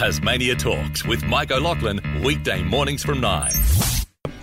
Tasmania 0.00 0.54
Talks 0.54 1.04
with 1.04 1.22
Mike 1.24 1.50
O'Loughlin, 1.50 2.00
weekday 2.24 2.62
mornings 2.62 3.04
from 3.04 3.20
9. 3.20 3.52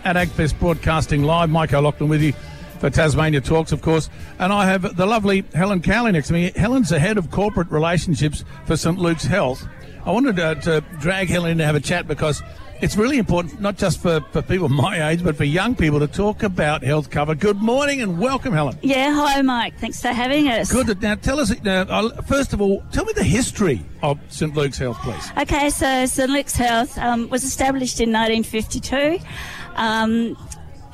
At 0.03 0.15
AgFest 0.15 0.59
Broadcasting 0.59 1.23
Live, 1.23 1.49
Mike 1.49 1.73
O'Loughlin 1.73 2.09
with 2.09 2.21
you 2.21 2.33
for 2.79 2.89
Tasmania 2.89 3.42
Talks, 3.42 3.71
of 3.71 3.81
course. 3.81 4.09
And 4.39 4.54
I 4.54 4.65
have 4.65 4.96
the 4.96 5.05
lovely 5.05 5.43
Helen 5.54 5.81
Cowley 5.81 6.12
next 6.12 6.27
to 6.27 6.33
me. 6.33 6.52
Helen's 6.55 6.89
the 6.89 7.00
head 7.00 7.18
of 7.18 7.31
corporate 7.31 7.70
relationships 7.71 8.43
for 8.65 8.77
St 8.77 8.97
Luke's 8.97 9.25
Health. 9.25 9.68
I 10.05 10.11
wanted 10.11 10.38
to, 10.38 10.55
to 10.55 10.82
drag 11.00 11.29
Helen 11.29 11.52
in 11.52 11.57
to 11.57 11.66
have 11.66 11.75
a 11.75 11.82
chat 11.82 12.07
because 12.07 12.41
it's 12.79 12.95
really 12.95 13.18
important, 13.18 13.59
not 13.59 13.77
just 13.77 14.02
for, 14.02 14.21
for 14.32 14.41
people 14.41 14.70
my 14.88 15.09
age, 15.09 15.23
but 15.23 15.36
for 15.36 15.43
young 15.43 15.75
people 15.75 16.00
to 16.00 16.07
talk 16.07 16.43
about 16.43 16.84
health 16.84 17.09
cover. 17.09 17.36
Good 17.36 17.57
morning 17.57 18.02
and 18.02 18.20
welcome, 18.20 18.54
Helen. 18.54 18.78
Yeah, 18.82 19.14
hi, 19.14 19.41
Mike. 19.41 19.78
Thanks 19.80 20.02
for 20.02 20.09
having 20.09 20.48
us. 20.48 20.71
Good. 20.71 21.02
Now, 21.02 21.16
tell 21.16 21.39
us, 21.39 21.59
now, 21.64 21.82
uh, 21.82 22.21
first 22.21 22.54
of 22.54 22.62
all, 22.62 22.84
tell 22.91 23.05
me 23.05 23.14
the 23.14 23.23
history 23.23 23.84
of 24.04 24.20
St 24.30 24.55
Luke's 24.55 24.78
Health, 24.78 24.98
please. 25.00 25.32
Okay, 25.38 25.70
so 25.70 26.05
St 26.05 26.30
Luke's 26.30 26.55
Health 26.55 26.98
um, 26.98 27.30
was 27.30 27.44
established 27.44 28.00
in 28.00 28.11
1952. 28.11 29.19
Um, 29.75 30.36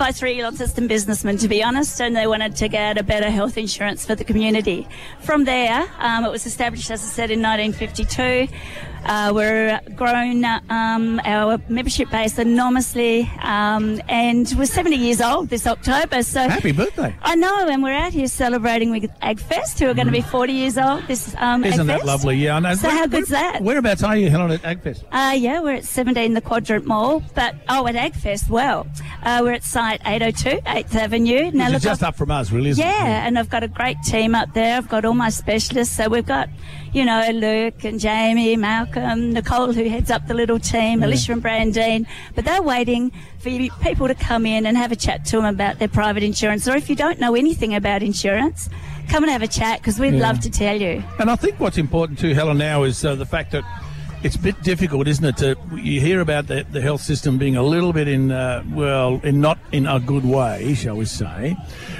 by 0.03 0.11
three 0.11 0.43
Launceston 0.43 0.85
businessmen, 0.85 1.37
to 1.37 1.47
be 1.47 1.63
honest, 1.63 2.01
and 2.01 2.13
they 2.13 2.27
wanted 2.27 2.57
to 2.57 2.67
get 2.67 2.97
a 2.97 3.03
better 3.03 3.29
health 3.29 3.57
insurance 3.57 4.05
for 4.05 4.15
the 4.15 4.25
community. 4.25 4.85
From 5.21 5.45
there, 5.45 5.89
um, 5.97 6.25
it 6.25 6.29
was 6.29 6.45
established, 6.45 6.91
as 6.91 7.01
I 7.01 7.07
said, 7.07 7.31
in 7.31 7.41
1952. 7.41 8.53
Uh, 9.05 9.31
we're 9.35 9.79
grown 9.95 10.45
um, 10.69 11.19
our 11.25 11.59
membership 11.67 12.09
base 12.09 12.39
enormously, 12.39 13.29
um, 13.41 14.01
and 14.07 14.53
we're 14.57 14.65
70 14.65 14.95
years 14.95 15.19
old 15.19 15.49
this 15.49 15.67
October. 15.67 16.23
So 16.23 16.47
happy 16.47 16.71
birthday! 16.71 17.13
I 17.21 17.35
know, 17.35 17.67
and 17.67 17.83
we're 17.83 17.93
out 17.93 18.13
here 18.13 18.27
celebrating 18.27 18.91
with 18.91 19.03
AgFest, 19.21 19.79
who 19.79 19.87
are 19.89 19.93
going 19.93 20.07
to 20.07 20.13
be 20.13 20.21
40 20.21 20.53
years 20.53 20.77
old 20.77 21.05
this 21.07 21.35
um, 21.37 21.65
Isn't 21.65 21.81
AgFest. 21.85 21.87
that 21.87 22.05
lovely? 22.05 22.37
Yeah, 22.37 22.55
I 22.55 22.59
know. 22.59 22.75
So 22.75 22.87
Where- 22.87 22.97
how 22.97 23.07
good's 23.07 23.29
where- 23.29 23.51
that? 23.53 23.61
Whereabouts 23.61 24.03
are 24.03 24.15
you, 24.15 24.29
Helen, 24.29 24.51
at 24.51 24.61
AgFest? 24.61 25.03
Uh, 25.11 25.33
yeah, 25.33 25.59
we're 25.59 25.75
at 25.75 25.83
17 25.85 26.33
the 26.33 26.39
Quadrant 26.41 26.85
Mall, 26.85 27.21
but 27.35 27.55
oh, 27.67 27.85
at 27.87 27.95
AgFest, 27.95 28.49
well, 28.49 28.87
uh, 29.23 29.41
we're 29.43 29.51
at 29.51 29.63
site 29.65 29.99
802 30.05 30.61
8th 30.65 30.95
Avenue. 30.95 31.51
Now, 31.51 31.69
look, 31.69 31.81
just 31.81 32.01
I've- 32.03 32.07
up 32.09 32.15
from 32.15 32.31
us, 32.31 32.51
really, 32.51 32.69
isn't 32.69 32.83
it? 32.83 32.87
yeah, 32.87 33.27
and 33.27 33.37
I've 33.37 33.49
got 33.49 33.63
a 33.63 33.67
great 33.67 33.97
team 34.05 34.33
up 34.33 34.53
there. 34.53 34.77
I've 34.77 34.87
got 34.87 35.03
all 35.03 35.13
my 35.13 35.29
specialists. 35.29 35.95
So 35.97 36.07
we've 36.07 36.25
got, 36.25 36.47
you 36.93 37.03
know, 37.03 37.29
Luke 37.33 37.83
and 37.83 37.99
Jamie, 37.99 38.55
Malcolm, 38.55 38.92
Nicole, 38.95 39.73
who 39.73 39.87
heads 39.89 40.11
up 40.11 40.27
the 40.27 40.33
little 40.33 40.59
team, 40.59 41.03
Alicia 41.03 41.33
and 41.33 41.41
Brandine. 41.43 42.05
But 42.35 42.45
they're 42.45 42.61
waiting 42.61 43.11
for 43.39 43.49
you, 43.49 43.71
people 43.81 44.07
to 44.07 44.15
come 44.15 44.45
in 44.45 44.65
and 44.65 44.77
have 44.77 44.91
a 44.91 44.95
chat 44.95 45.25
to 45.25 45.37
them 45.37 45.45
about 45.45 45.79
their 45.79 45.87
private 45.87 46.23
insurance. 46.23 46.67
Or 46.67 46.75
if 46.75 46.89
you 46.89 46.95
don't 46.95 47.19
know 47.19 47.35
anything 47.35 47.75
about 47.75 48.03
insurance, 48.03 48.69
come 49.09 49.23
and 49.23 49.31
have 49.31 49.41
a 49.41 49.47
chat 49.47 49.79
because 49.79 49.99
we'd 49.99 50.13
Yeah. 50.15 50.21
love 50.21 50.39
to 50.41 50.49
tell 50.49 50.79
you. 50.79 51.03
And 51.19 51.29
I 51.29 51.35
think 51.35 51.59
what's 51.59 51.77
important 51.77 52.19
too, 52.19 52.33
Helen, 52.33 52.57
now 52.57 52.83
is 52.83 53.03
uh, 53.03 53.15
the 53.15 53.25
fact 53.25 53.51
that 53.51 53.63
it's 54.23 54.35
a 54.35 54.39
bit 54.39 54.61
difficult, 54.63 55.07
isn't 55.07 55.25
it? 55.25 55.37
To 55.37 55.57
you 55.75 55.99
hear 55.99 56.21
about 56.21 56.47
the, 56.47 56.65
the 56.71 56.81
health 56.81 57.01
system 57.01 57.37
being 57.37 57.55
a 57.55 57.63
little 57.63 57.91
bit 57.91 58.07
in 58.07 58.31
uh, 58.31 58.63
well, 58.71 59.19
in 59.23 59.41
not 59.41 59.59
in 59.71 59.85
a 59.85 59.99
good 59.99 60.25
way, 60.25 60.73
shall 60.73 60.95
we 60.95 61.05
say, 61.05 61.55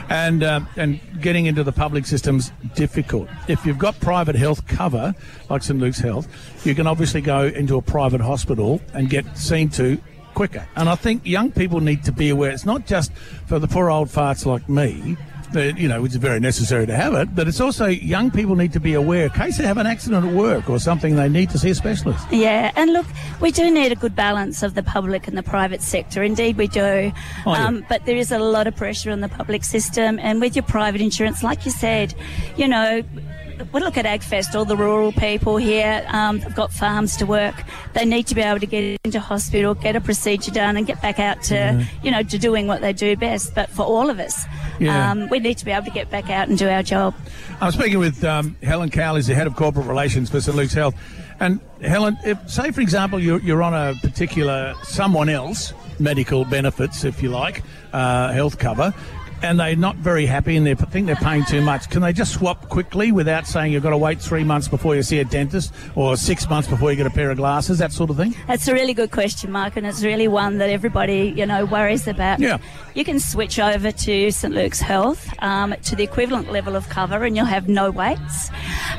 and 0.10 0.44
um, 0.44 0.68
and 0.78 1.00
getting 1.22 1.46
into 1.46 1.64
the 1.64 1.72
public 1.72 2.06
system's 2.06 2.52
difficult. 2.76 3.28
If 3.48 3.66
you've 3.66 3.78
got 3.78 4.00
private 4.00 4.36
health 4.36 4.66
cover, 4.68 5.14
like 5.50 5.64
St 5.64 5.80
Luke's 5.80 6.00
Health, 6.00 6.28
you 6.66 6.74
can 6.74 6.88
obviously 6.88 7.22
go 7.22 7.44
into 7.44 7.78
a 7.78 7.82
private 7.82 8.22
hospital 8.22 8.82
and 8.94 9.10
get 9.10 9.38
seen 9.38 9.70
to 9.72 10.00
quicker. 10.34 10.68
And 10.76 10.90
I 10.90 10.96
think 10.96 11.26
young 11.26 11.52
people 11.52 11.80
need 11.80 12.04
to 12.06 12.12
be 12.12 12.30
aware. 12.30 12.52
It's 12.52 12.66
not 12.66 12.88
just 12.88 13.14
for 13.48 13.60
the 13.60 13.68
poor 13.68 13.90
old 13.90 14.08
farts 14.08 14.46
like 14.46 14.68
me 14.68 15.18
that, 15.54 15.78
you 15.78 15.88
know, 15.88 16.06
is 16.06 16.16
very 16.16 16.40
necessary 16.40 16.86
to 16.86 16.96
have 16.96 17.14
it, 17.14 17.34
but 17.36 17.48
it's 17.48 17.60
also 17.60 17.88
young 17.88 18.32
people 18.32 18.56
need 18.56 18.74
to 18.74 18.80
be 18.80 18.94
aware 18.94 19.26
in 19.26 19.30
case 19.32 19.58
they 19.58 19.66
have 19.66 19.78
an 19.78 19.88
accident 19.88 20.26
at 20.26 20.34
work 20.34 20.70
or 20.70 20.80
something, 20.80 21.16
they 21.16 21.30
need 21.30 21.50
to 21.52 21.58
see 21.58 21.70
a 21.70 21.76
specialist. 21.76 22.26
Yeah, 22.32 22.72
and 22.76 22.94
look, 22.94 23.06
we 23.40 23.52
do 23.52 23.72
need 23.72 23.92
a 23.92 23.96
good 23.96 24.16
balance 24.16 24.64
of 24.64 24.76
the 24.76 24.84
public 24.84 25.28
and 25.28 25.38
the 25.38 25.44
private 25.44 25.82
sector. 25.82 26.24
Indeed, 26.24 26.58
we 26.58 26.68
do. 26.68 27.12
Oh, 27.46 27.54
yeah. 27.54 27.66
um, 27.66 27.86
but 27.90 28.06
there 28.06 28.18
is 28.18 28.32
a 28.32 28.40
lot 28.40 28.68
of 28.68 28.76
pressure 28.76 29.12
on 29.12 29.22
the 29.22 29.30
public 29.30 29.64
system, 29.64 30.20
and 30.20 30.42
with 30.42 30.56
your 30.56 30.64
private 30.64 31.02
insurance, 31.02 31.44
like 31.44 31.66
you 31.66 31.72
said, 31.72 32.14
you 32.58 32.68
know. 32.68 33.04
We 33.72 33.80
look 33.80 33.98
at 33.98 34.06
AgFest, 34.06 34.56
all 34.56 34.66
the 34.66 34.76
rural 34.76 35.12
people 35.12 35.58
here, 35.58 36.04
um, 36.08 36.40
they've 36.40 36.56
got 36.56 36.74
farms 36.74 37.16
to 37.18 37.26
work. 37.28 37.54
They 37.94 38.04
need 38.04 38.26
to 38.28 38.36
be 38.36 38.42
able 38.42 38.60
to 38.60 38.66
get 38.66 39.00
into 39.06 39.20
hospital, 39.20 39.76
get 39.76 39.96
a 39.96 40.02
procedure 40.02 40.52
done, 40.52 40.76
and 40.76 40.88
get 40.88 41.00
back 41.04 41.20
out 41.20 41.44
to, 41.44 41.86
you 42.02 42.10
know, 42.10 42.24
to 42.24 42.38
doing 42.40 42.66
what 42.66 42.82
they 42.82 42.94
do 42.94 43.16
best. 43.16 43.54
But 43.54 43.70
for 43.70 43.84
all 43.84 44.10
of 44.10 44.20
us, 44.20 44.44
Yeah. 44.80 45.12
um, 45.12 45.30
we 45.30 45.40
need 45.40 45.58
to 45.60 45.66
be 45.66 45.72
able 45.72 45.86
to 45.86 45.92
get 45.92 46.10
back 46.10 46.30
out 46.30 46.48
and 46.50 46.58
do 46.58 46.68
our 46.68 46.84
job. 46.84 47.14
I'm 47.62 47.72
speaking 47.72 48.00
with 48.00 48.24
um, 48.24 48.56
Helen 48.64 48.90
Cowley, 48.90 49.22
the 49.22 49.36
head 49.36 49.48
of 49.48 49.56
corporate 49.56 49.88
relations 49.88 50.30
for 50.30 50.42
St 50.42 50.56
Luke's 50.56 50.74
Health. 50.74 50.96
And 51.40 51.60
Helen, 51.82 52.18
if, 52.26 52.50
say 52.50 52.72
for 52.72 52.82
example 52.82 53.20
you're, 53.20 53.40
you're 53.40 53.64
on 53.64 53.74
a 53.74 53.94
particular 54.02 54.74
someone 54.84 55.30
else 55.30 55.74
medical 56.00 56.46
benefits, 56.46 57.04
if 57.04 57.22
you 57.22 57.30
like, 57.30 57.64
uh, 57.92 58.32
health 58.32 58.58
cover, 58.58 58.94
and 59.44 59.60
they're 59.60 59.76
not 59.76 59.98
very 59.98 60.26
happy 60.26 60.56
and 60.56 60.66
they 60.66 60.74
think 60.74 61.06
they're 61.06 61.16
paying 61.18 61.44
too 61.46 61.62
much, 61.62 61.90
can 61.90 62.02
they 62.02 62.14
just 62.14 62.34
swap 62.34 62.70
quickly 62.70 63.12
without 63.12 63.46
saying 63.46 63.74
you've 63.74 63.84
got 63.84 63.90
to 63.90 63.98
wait 63.98 64.20
three 64.20 64.44
months 64.44 64.68
before 64.70 64.96
you 64.96 65.04
see 65.04 65.20
a 65.20 65.26
dentist 65.26 65.74
or 65.96 66.16
six 66.16 66.50
months 66.50 66.68
before 66.68 66.90
you 66.90 66.98
get 66.98 67.06
a 67.06 67.12
pair 67.12 67.30
of 67.30 67.38
glasses, 67.38 67.78
that 67.78 67.92
sort 67.92 68.10
of 68.10 68.16
thing? 68.16 68.34
That's 68.48 68.68
a 68.68 68.74
really 68.74 68.94
good 68.94 69.12
question, 69.12 69.52
Mark, 69.52 69.76
and 69.76 69.86
it's 69.86 70.04
really 70.04 70.30
one 70.30 70.58
that 70.60 70.70
everybody, 70.70 71.34
you 71.36 71.46
know, 71.46 71.66
worries 71.66 72.08
about. 72.08 72.40
Yeah. 72.40 72.58
You 72.96 73.04
can 73.04 73.20
switch 73.20 73.60
over 73.60 73.92
to 73.92 74.32
St 74.32 74.54
Luke's 74.54 74.80
Health 74.80 75.28
um, 75.40 75.76
to 75.84 75.96
the 75.96 76.04
equivalent 76.04 76.52
level 76.52 76.76
of 76.76 76.88
cover, 76.90 77.24
and 77.26 77.36
you'll 77.36 77.46
have 77.46 77.68
no 77.68 77.92
waits. 77.92 78.50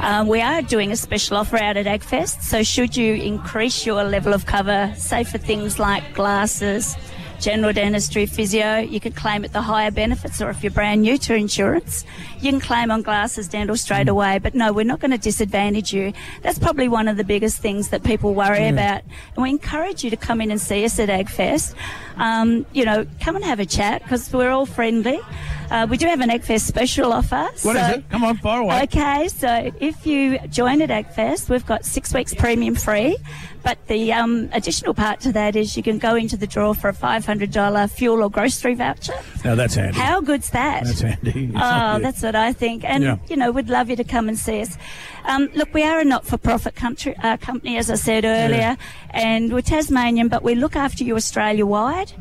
Um, 0.01 0.29
we 0.29 0.43
are 0.43 0.61
doing 0.61 0.93
a 0.93 0.97
special 0.97 1.39
offer 1.39 1.57
out 1.57 1.79
at 1.79 1.87
AgFest, 1.87 2.43
so 2.43 2.63
should 2.63 2.97
you 2.97 3.15
increase 3.15 3.87
your 3.87 4.05
level 4.05 4.35
of 4.35 4.45
cover, 4.45 4.93
say 4.97 5.25
for 5.25 5.39
things 5.39 5.79
like 5.79 6.15
glasses, 6.15 6.97
general 7.41 7.73
dentistry, 7.73 8.27
physio, 8.27 8.79
you 8.79 9.01
can 9.01 9.13
claim 9.13 9.45
at 9.45 9.53
the 9.53 9.63
higher 9.63 9.91
benefits, 9.91 10.41
or 10.41 10.51
if 10.51 10.63
you're 10.63 10.71
brand 10.71 11.03
new 11.03 11.19
to 11.19 11.35
insurance, 11.35 12.05
you 12.41 12.51
can 12.51 12.61
claim 12.61 12.91
on 12.91 13.03
glasses, 13.03 13.49
dental 13.49 13.77
straight 13.77 14.09
away. 14.09 14.39
But 14.39 14.55
no, 14.55 14.73
we're 14.73 14.85
not 14.85 15.01
going 15.01 15.11
to 15.11 15.19
disadvantage 15.19 15.93
you. 15.93 16.13
That's 16.43 16.59
probably 16.59 16.89
one 16.89 17.09
of 17.09 17.17
the 17.17 17.25
biggest 17.25 17.59
things 17.59 17.89
that 17.91 18.03
people 18.03 18.35
worry 18.35 18.69
about. 18.69 19.03
And 19.35 19.43
we 19.43 19.51
encourage 19.51 20.05
you 20.05 20.11
to 20.11 20.17
come 20.17 20.41
in 20.41 20.51
and 20.51 20.61
see 20.61 20.85
us 20.85 20.99
at 20.99 21.09
AgFest. 21.09 21.75
Um, 22.17 22.67
you 22.73 22.85
know, 22.85 23.07
come 23.21 23.37
and 23.37 23.45
have 23.45 23.61
a 23.61 23.67
chat 23.67 24.03
because 24.03 24.33
we're 24.33 24.51
all 24.51 24.67
friendly. 24.67 25.21
Uh, 25.71 25.87
we 25.89 25.97
do 25.97 26.07
have 26.07 26.21
an 26.21 26.29
AgFest 26.31 26.63
special 26.63 27.13
offer. 27.13 27.49
What 27.63 27.77
is 27.77 27.87
so- 27.87 27.93
it? 27.95 28.11
Come 28.11 28.25
on, 28.25 28.37
far 28.39 28.61
away. 28.61 28.83
Okay, 28.83 29.29
so 29.29 29.73
if 29.81 30.07
you 30.07 30.39
join 30.49 30.83
at 30.83 30.91
AgFest, 30.91 31.49
we've 31.49 31.67
got 31.67 31.85
six 31.85 32.13
weeks 32.15 32.35
premium 32.35 32.75
free. 32.75 33.17
But 33.63 33.79
the 33.87 34.13
um, 34.13 34.51
additional 34.53 34.93
part 34.93 35.21
to 35.21 35.33
that 35.33 35.57
is 35.57 35.75
you 35.75 35.83
can 35.83 35.99
go 35.99 36.17
into 36.17 36.37
the 36.37 36.47
draw 36.47 36.75
for 36.75 36.91
a 36.91 36.93
$500 36.93 37.91
fuel 37.91 38.23
or 38.23 38.29
grocery 38.31 38.75
voucher. 38.75 39.15
Now 39.43 39.55
that's 39.55 39.75
handy. 39.75 39.99
How 39.99 40.21
good's 40.21 40.51
that? 40.51 40.85
That's 40.85 41.01
handy. 41.01 41.51
Oh, 41.57 41.99
that's 41.99 42.23
what 42.23 42.35
I 42.37 42.53
think. 42.53 42.85
And, 42.85 43.03
Yeah. 43.03 43.17
you 43.29 43.37
know, 43.37 43.51
we'd 43.51 43.71
love 43.71 43.89
you 43.89 43.97
to 43.97 44.05
come 44.05 44.29
and 44.29 44.39
see 44.39 44.61
us. 44.61 44.77
Um, 45.25 45.49
look, 45.55 45.73
we 45.73 45.83
are 45.83 45.99
a 46.01 46.05
not 46.05 46.27
for 46.27 46.37
profit 46.37 46.75
country, 46.75 47.17
uh, 47.23 47.39
company, 47.39 47.79
as 47.79 47.91
I 47.91 47.95
said 47.95 48.25
earlier, 48.27 48.77
and 49.11 49.51
we're 49.53 49.63
Tasmanian, 49.63 50.29
but 50.29 50.43
we 50.43 50.55
look 50.55 50.77
after 50.77 51.03
you 51.05 51.17
Australia 51.17 51.65
wide. 51.65 52.13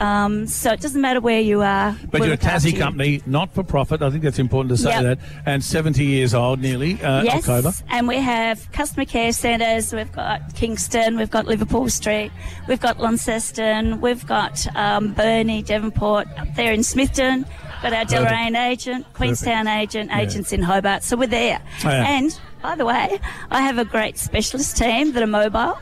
Um, 0.00 0.46
so 0.46 0.72
it 0.72 0.80
doesn't 0.80 1.00
matter 1.00 1.20
where 1.20 1.40
you 1.40 1.60
are. 1.60 1.94
But 2.10 2.22
you're 2.22 2.32
a 2.32 2.38
Tassie 2.38 2.76
company, 2.76 3.22
not 3.26 3.52
for 3.52 3.62
profit. 3.62 4.00
I 4.02 4.10
think 4.10 4.22
that's 4.22 4.38
important 4.38 4.70
to 4.70 4.76
say 4.82 4.90
Yep. 4.90 5.02
that. 5.02 5.18
And 5.44 5.62
70 5.62 6.04
years 6.04 6.32
old 6.34 6.60
nearly, 6.60 7.00
uh, 7.02 7.22
Yes, 7.22 7.46
October. 7.46 7.72
and 7.90 8.08
we 8.08 8.16
have 8.16 8.70
customer 8.72 9.04
care 9.04 9.32
centres. 9.32 9.92
We've 9.92 10.10
got 10.10 10.54
Kingston, 10.54 11.16
we've 11.18 11.30
got 11.30 11.46
Liverpool 11.46 11.88
Street, 11.90 12.30
we've 12.66 12.80
got 12.80 12.98
Launceston, 12.98 14.00
we've 14.00 14.26
got 14.26 14.66
um, 14.74 15.12
Burnie, 15.12 15.62
Devonport, 15.62 16.26
up 16.38 16.54
there 16.56 16.72
in 16.72 16.80
Smithton. 16.80 17.44
Got 17.82 17.92
our 17.94 18.04
Deloraine 18.04 18.58
agent, 18.58 19.06
Queenstown 19.14 19.66
agent, 19.66 20.10
agents 20.14 20.52
in 20.52 20.60
Hobart. 20.62 21.02
So 21.02 21.16
we're 21.16 21.26
there. 21.28 21.62
Oh, 21.84 21.88
yeah. 21.88 22.08
And 22.10 22.38
by 22.62 22.74
the 22.76 22.84
way, 22.84 23.18
I 23.50 23.62
have 23.62 23.78
a 23.78 23.86
great 23.86 24.18
specialist 24.18 24.76
team 24.76 25.12
that 25.12 25.22
are 25.22 25.26
mobile. 25.26 25.78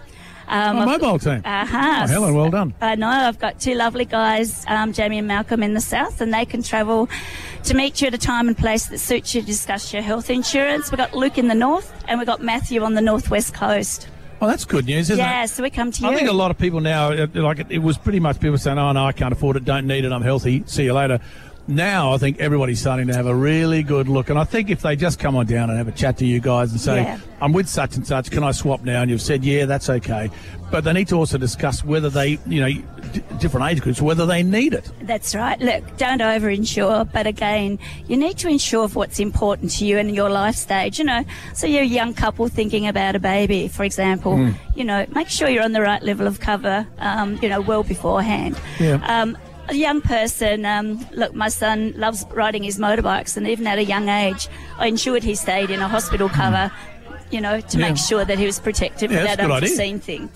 Um, 0.49 0.79
Oh, 0.79 0.87
mobile 0.87 1.19
team. 1.19 1.43
Uh-huh. 1.45 2.01
Oh, 2.05 2.07
Helen, 2.07 2.35
well 2.35 2.51
done. 2.51 2.75
I 2.81 2.95
know. 2.95 3.09
I've 3.09 3.39
got 3.39 3.61
two 3.61 3.75
lovely 3.75 4.05
guys, 4.05 4.65
um, 4.67 4.93
Jamie 4.93 5.19
and 5.19 5.29
Malcolm 5.29 5.63
in 5.63 5.75
the 5.75 5.81
south, 5.81 6.21
and 6.21 6.33
they 6.33 6.45
can 6.45 6.63
travel 6.63 7.09
to 7.65 7.75
meet 7.75 8.01
you 8.01 8.07
at 8.07 8.15
a 8.15 8.19
time 8.19 8.49
and 8.49 8.57
place 8.57 8.87
that 8.87 8.99
suits 8.99 9.35
you 9.35 9.43
to 9.43 9.47
discuss 9.47 9.93
your 9.93 10.03
health 10.03 10.31
insurance. 10.31 10.91
We've 10.91 10.99
got 10.99 11.15
Luke 11.15 11.39
in 11.39 11.49
the 11.49 11.55
north, 11.55 11.93
and 12.09 12.19
we've 12.19 12.27
got 12.27 12.43
Matthew 12.43 12.83
on 12.83 12.95
the 12.95 13.03
northwest 13.03 13.53
coast. 13.55 14.09
Well, 14.41 14.49
that's 14.49 14.65
good 14.65 14.87
news, 14.87 15.11
isn't 15.11 15.19
yeah, 15.19 15.31
it? 15.31 15.35
Yeah, 15.35 15.47
so 15.47 15.63
we 15.65 15.71
come 15.71 15.91
to 15.91 16.01
you. 16.01 16.09
I 16.09 16.15
think 16.15 16.29
a 16.29 16.33
lot 16.33 16.53
of 16.53 16.59
people 16.59 16.81
now, 16.81 17.11
uh, 17.11 17.27
like 17.35 17.59
it, 17.59 17.67
it 17.71 17.79
was 17.79 17.99
pretty 17.99 18.21
much 18.21 18.39
people 18.39 18.57
saying, 18.57 18.79
"Oh 18.79 18.93
no, 18.93 19.05
I 19.05 19.13
can't 19.13 19.33
afford 19.33 19.57
it, 19.57 19.65
don't 19.65 19.87
need 19.87 20.05
it, 20.05 20.13
I'm 20.13 20.23
healthy, 20.23 20.63
see 20.67 20.85
you 20.85 20.93
later." 20.95 21.19
Now 21.69 22.13
I 22.15 22.19
think 22.19 22.41
everybody's 22.41 22.81
starting 22.81 23.07
to 23.09 23.15
have 23.15 23.27
a 23.27 23.35
really 23.35 23.83
good 23.83 24.09
look. 24.09 24.31
And 24.31 24.39
I 24.39 24.45
think 24.45 24.71
if 24.71 24.83
they 24.83 24.97
just 24.97 25.19
come 25.19 25.37
on 25.37 25.47
down 25.47 25.69
and 25.69 25.79
have 25.79 25.89
a 25.89 25.93
chat 25.93 26.17
to 26.19 26.27
you 26.27 26.41
guys 26.41 26.73
and 26.73 26.81
say, 26.81 27.03
Yeah. 27.03 27.19
I'm 27.41 27.53
with 27.53 27.69
such 27.69 27.95
and 27.95 28.05
such, 28.05 28.31
can 28.33 28.43
I 28.43 28.51
swap 28.51 28.83
now? 28.83 29.01
And 29.03 29.09
you've 29.11 29.23
said, 29.23 29.45
yeah, 29.45 29.65
that's 29.65 29.89
okay. 29.89 30.29
But 30.73 30.83
they 30.83 30.93
need 30.93 31.07
to 31.09 31.15
also 31.15 31.39
discuss 31.39 31.85
whether 31.85 32.11
they, 32.11 32.31
you 32.47 32.61
know, 32.61 32.69
d- 33.13 33.23
different 33.39 33.71
age 33.71 33.81
groups, 33.81 34.03
whether 34.03 34.27
they 34.27 34.43
need 34.43 34.75
it. 34.75 34.91
That's 35.03 35.37
right. 35.37 35.57
Look, 35.61 35.97
don't 35.99 36.21
over 36.21 36.51
insure, 36.51 37.05
but 37.05 37.29
again, 37.29 37.79
you 38.09 38.17
need 38.17 38.39
to 38.39 38.49
insure 38.49 38.89
for 38.89 38.99
what's 38.99 39.21
important 39.21 39.71
to 39.77 39.87
you 39.87 39.99
and 39.99 40.13
your 40.13 40.29
life 40.31 40.57
stage. 40.57 40.99
You 40.99 41.05
know, 41.05 41.25
so 41.55 41.69
you're 41.69 41.83
a 41.85 41.87
young 41.87 42.13
couple 42.13 42.49
thinking 42.49 42.89
about 42.89 43.15
a 43.15 43.21
baby, 43.21 43.69
for 43.69 43.85
example, 43.85 44.37
Hmm. 44.37 44.51
you 44.75 44.83
know, 44.83 45.07
make 45.15 45.29
sure 45.29 45.49
you're 45.49 45.63
on 45.63 45.73
the 45.73 45.81
right 45.83 46.03
level 46.03 46.27
of 46.27 46.41
cover, 46.41 46.89
um, 46.99 47.39
you 47.41 47.49
know, 47.49 47.61
well 47.61 47.85
beforehand. 47.85 48.59
Yeah. 48.81 48.95
Um, 49.07 49.39
a 49.69 49.75
young 49.75 50.01
person, 50.01 50.65
um, 50.65 51.07
look, 51.13 51.35
my 51.35 51.49
son 51.49 51.93
loves 51.97 52.25
riding 52.33 52.63
his 52.63 52.79
motorbikes, 52.79 53.37
and 53.37 53.47
even 53.49 53.67
at 53.67 53.79
a 53.79 53.85
young 53.85 54.09
age, 54.09 54.49
I 54.79 54.87
ensured 54.87 55.23
he 55.23 55.35
stayed 55.35 55.71
in 55.71 55.81
a 55.81 55.89
hospital 55.89 56.29
cover, 56.29 56.71
you 57.31 57.41
know, 57.41 57.61
to 57.61 57.77
Hmm. 57.77 57.81
Yeah. 57.83 57.89
make 57.89 57.99
sure 57.99 58.25
that 58.25 58.39
he 58.39 58.47
was 58.47 58.59
protected 58.59 59.11
Yeah, 59.11 59.25
that 59.25 59.41
a 59.41 59.43
idea. 59.45 59.55
unforeseen 59.55 59.99
thing. 60.01 60.29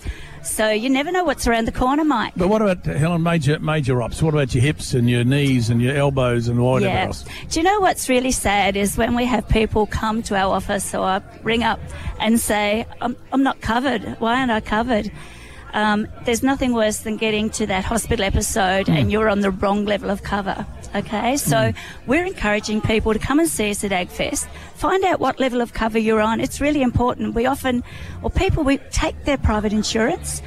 So 0.43 0.69
you 0.69 0.89
never 0.89 1.09
know 1.09 1.23
what's 1.23 1.47
around 1.47 1.65
the 1.65 1.71
corner, 1.71 2.03
Mike. 2.03 2.33
But 2.35 2.49
what 2.49 2.61
about, 2.61 2.85
Helen, 2.85 3.23
major 3.23 3.57
major 3.59 4.01
ops? 4.01 4.21
What 4.21 4.33
about 4.33 4.53
your 4.53 4.61
hips 4.61 4.93
and 4.93 5.09
your 5.09 5.23
knees 5.23 5.69
and 5.69 5.81
your 5.81 5.95
elbows 5.95 6.49
and 6.49 6.59
whatever 6.59 6.93
Yeah. 6.93 7.05
else? 7.05 7.23
Do 7.49 7.61
you 7.61 7.63
know 7.63 7.79
what's 7.79 8.09
really 8.09 8.33
sad 8.33 8.75
is 8.75 8.97
when 8.97 9.15
we 9.15 9.23
have 9.25 9.47
people 9.47 9.85
come 9.87 10.21
to 10.23 10.35
our 10.35 10.53
office 10.53 10.93
or 10.93 11.23
ring 11.43 11.63
up 11.63 11.79
and 12.19 12.41
say, 12.41 12.85
I'm, 12.99 13.15
I'm 13.31 13.41
not 13.41 13.61
covered. 13.61 14.03
Why 14.19 14.39
aren't 14.41 14.51
I 14.51 14.59
covered? 14.59 15.09
Um, 15.73 16.07
there's 16.25 16.43
nothing 16.43 16.73
worse 16.73 16.99
than 16.99 17.17
getting 17.17 17.49
to 17.51 17.65
that 17.67 17.83
hospital 17.83 18.23
episode 18.23 18.89
and 18.89 19.11
you're 19.11 19.29
on 19.29 19.41
the 19.41 19.51
wrong 19.51 19.85
level 19.85 20.09
of 20.09 20.23
cover. 20.23 20.65
Okay, 20.95 21.37
so 21.37 21.73
we're 22.05 22.25
encouraging 22.25 22.79
people 22.81 23.13
to 23.13 23.19
come 23.19 23.39
and 23.39 23.49
see 23.49 23.71
us 23.71 23.83
at 23.83 23.91
AgFest. 23.91 24.47
Find 24.75 25.03
out 25.05 25.19
what 25.19 25.39
level 25.39 25.61
of 25.61 25.73
cover 25.73 25.97
you're 25.97 26.19
on. 26.21 26.39
It's 26.41 26.59
really 26.61 26.81
important. 26.81 27.33
We 27.33 27.45
often, 27.45 27.83
or 28.21 28.29
people, 28.29 28.63
we 28.63 28.77
take 28.91 29.23
their 29.25 29.37
private 29.37 29.73
insurance 29.73 30.41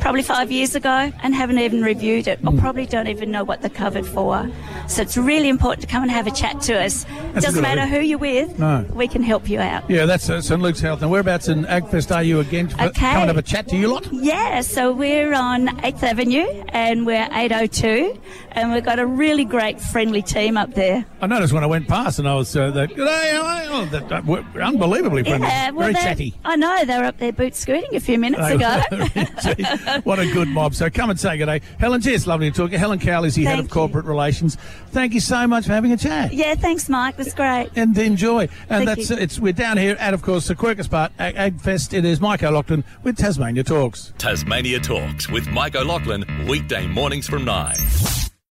probably 0.00 0.22
five 0.22 0.50
years 0.50 0.74
ago 0.74 1.12
and 1.22 1.34
haven't 1.34 1.58
even 1.58 1.82
reviewed 1.82 2.26
it, 2.28 2.40
or 2.46 2.52
probably 2.58 2.84
don't 2.84 3.06
even 3.06 3.30
know 3.30 3.44
what 3.44 3.60
they're 3.60 3.70
covered 3.70 4.06
for. 4.06 4.50
So 4.88 5.02
it's 5.02 5.16
really 5.16 5.48
important 5.48 5.82
to 5.82 5.86
come 5.86 6.02
and 6.02 6.10
have 6.10 6.26
a 6.26 6.30
chat 6.32 6.60
to 6.62 6.78
us. 6.84 7.06
a 7.34 7.40
Doesn't 7.40 7.62
matter 7.62 7.82
idea. 7.82 7.96
who 7.98 8.04
you're 8.04 8.18
with, 8.18 8.58
No. 8.58 8.84
we 8.92 9.08
can 9.08 9.22
help 9.22 9.48
you 9.48 9.60
out. 9.60 9.88
Yeah, 9.88 10.04
that's 10.04 10.28
uh, 10.28 10.40
St 10.42 10.60
Luke's 10.60 10.80
Health. 10.80 11.00
And 11.02 11.10
whereabouts 11.10 11.48
in 11.48 11.64
Agfest 11.64 12.14
are 12.14 12.22
you 12.22 12.40
again? 12.40 12.68
To 12.68 12.86
Okay. 12.88 13.12
Come 13.12 13.22
and 13.22 13.28
have 13.28 13.36
a 13.38 13.42
chat 13.42 13.68
to 13.68 13.76
you 13.76 13.88
lot? 13.92 14.08
Yeah, 14.12 14.60
so 14.62 14.92
we're 14.92 15.32
on 15.32 15.68
8th 15.78 16.02
Avenue 16.02 16.46
and 16.70 17.06
we're 17.06 17.28
802 17.32 18.20
and 18.52 18.72
we've 18.72 18.84
got 18.84 18.98
a 18.98 19.06
really 19.06 19.44
great 19.44 19.80
friendly 19.92 20.22
team 20.22 20.56
up 20.56 20.74
there. 20.74 21.04
I 21.20 21.26
noticed 21.26 21.52
when 21.52 21.62
I 21.62 21.66
went 21.66 21.88
past 21.88 22.18
and 22.18 22.28
I 22.28 22.34
was, 22.34 22.54
uh, 22.56 22.70
that, 22.72 22.90
G'day, 22.90 23.32
how? 23.32 23.66
Oh, 23.82 23.84
that, 23.86 24.24
we're 24.24 24.44
unbelievably 24.60 25.24
friendly. 25.24 25.46
Yeah, 25.48 25.70
well, 25.70 25.92
Very 25.92 25.94
chatty. 25.94 26.34
I 26.44 26.56
know, 26.56 26.84
they 26.84 26.96
were 26.98 27.04
up 27.04 27.18
there 27.18 27.32
boot 27.32 27.54
scooting 27.54 27.94
a 27.94 28.00
few 28.00 28.18
minutes 28.18 28.42
They 28.46 28.54
ago. 28.54 30.00
what 30.04 30.18
a 30.18 30.30
good 30.32 30.48
mob. 30.48 30.74
So 30.74 30.88
come 30.90 31.10
and 31.10 31.18
say 31.20 31.36
good 31.38 31.46
day. 31.46 31.60
Helen, 31.78 32.00
gee, 32.00 32.16
lovely 32.18 32.50
to 32.50 32.56
talk. 32.56 32.68
to 32.70 32.72
you. 32.72 32.78
Helen 32.78 32.98
Cowley 32.98 33.28
is 33.28 33.34
the 33.34 33.44
head 33.44 33.56
Thank 33.56 33.60
of 33.60 33.66
you. 33.66 33.72
corporate 33.72 34.06
relations. 34.06 34.56
Thank 34.90 35.14
you 35.14 35.20
so 35.20 35.46
much 35.46 35.66
for 35.66 35.72
having 35.72 35.92
a 35.92 35.96
chat. 35.96 36.32
yeah, 36.32 36.54
thanks, 36.54 36.88
Mike. 36.88 37.16
That's 37.16 37.34
great. 37.34 37.70
And 37.76 37.96
enjoy. 37.98 38.42
And 38.68 38.86
Thank 38.86 38.86
that's 38.86 39.10
you. 39.10 39.16
it's 39.16 39.38
we're 39.38 39.52
down 39.52 39.76
here 39.76 39.96
at 39.98 40.14
of 40.14 40.22
course 40.22 40.48
the 40.48 40.54
Quercus 40.54 40.88
Park 40.90 41.12
Ag, 41.18 41.34
Agfest. 41.36 41.92
It 41.92 42.04
is 42.04 42.20
Mike 42.20 42.42
O'Loughlin 42.42 42.84
with 43.02 43.16
Tasmania 43.16 43.64
Talks. 43.64 44.12
Tasmania 44.18 44.80
Talks 44.80 45.28
with 45.28 45.46
Mike 45.48 45.76
O'Loughlin, 45.76 46.24
weekday 46.48 46.86
mornings 46.86 47.26
from 47.28 47.44
9. 47.44 47.76